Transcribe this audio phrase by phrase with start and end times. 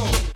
[0.00, 0.29] soul.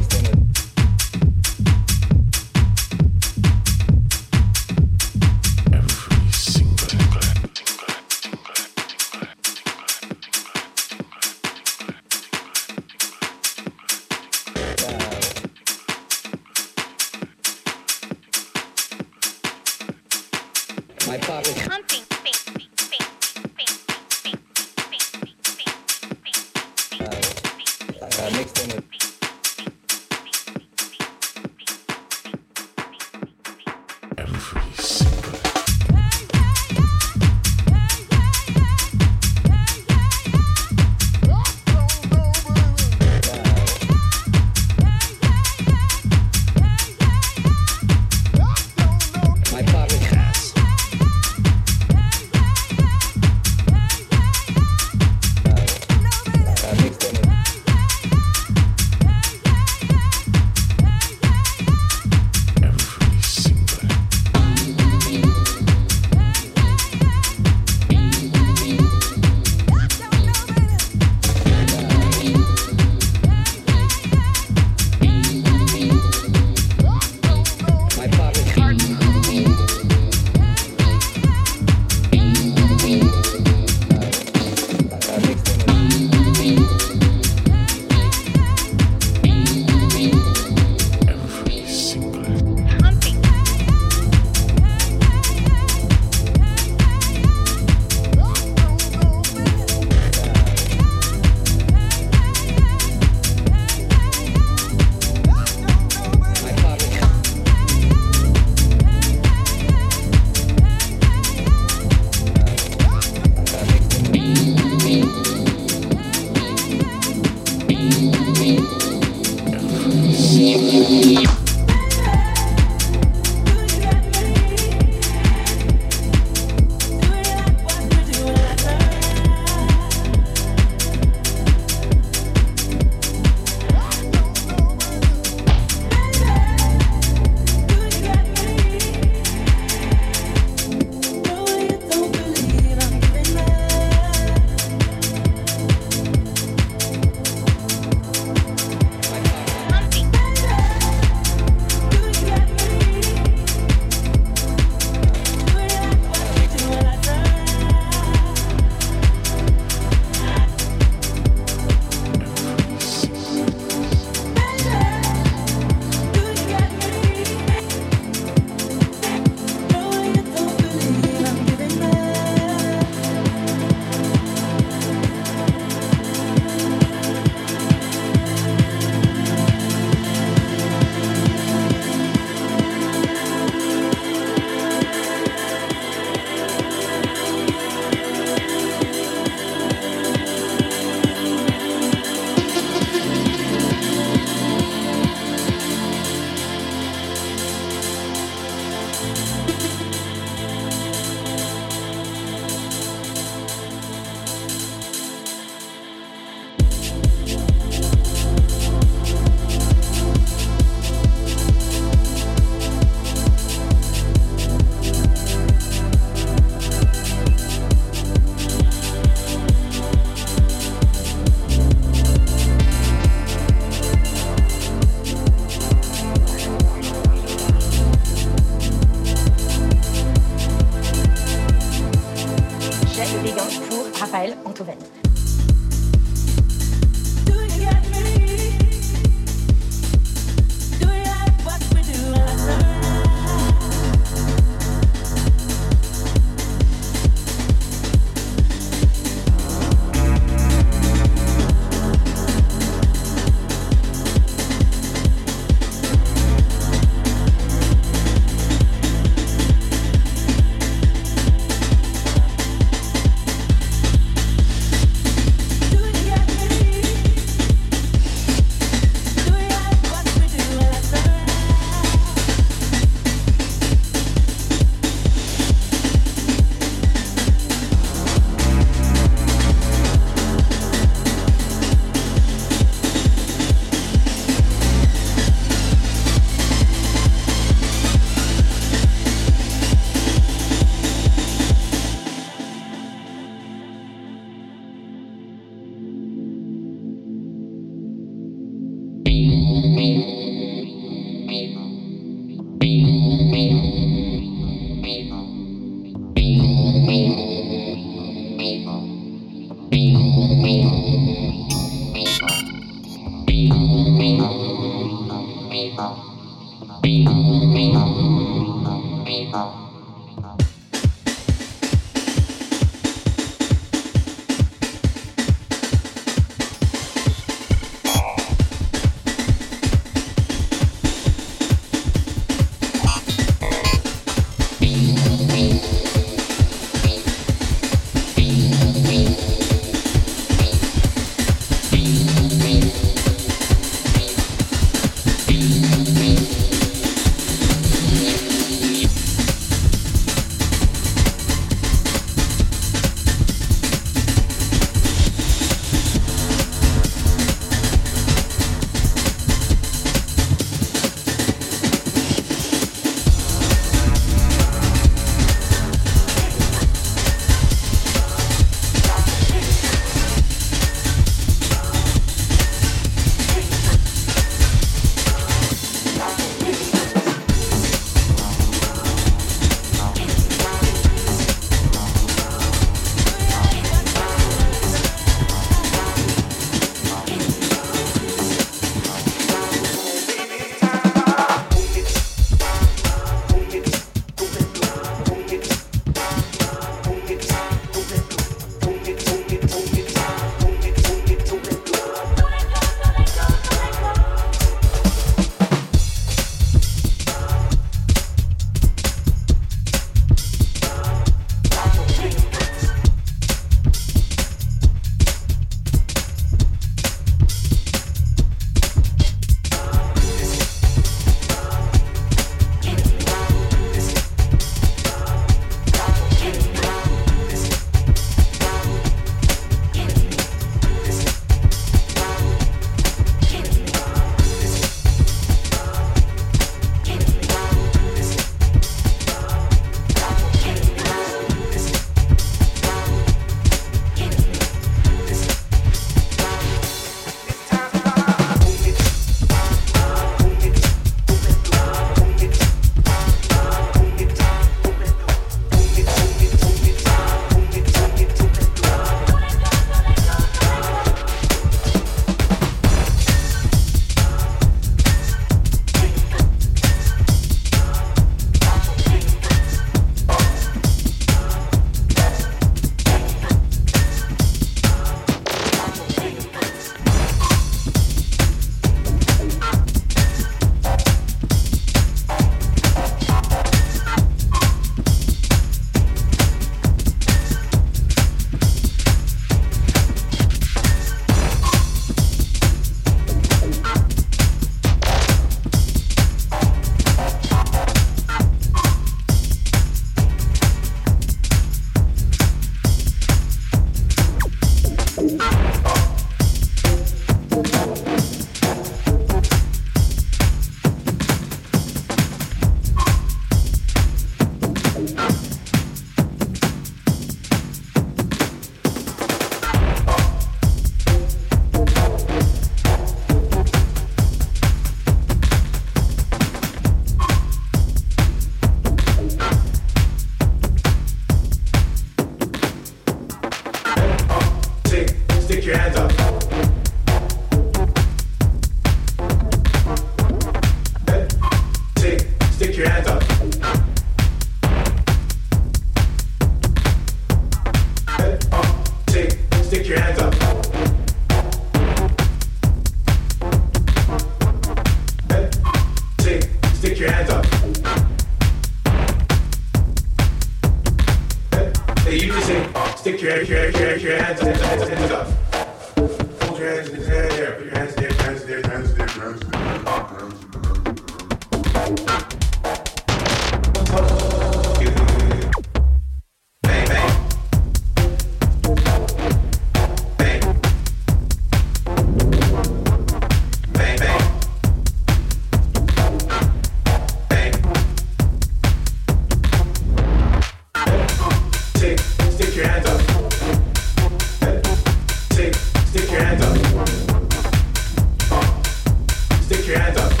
[599.51, 600.00] Stick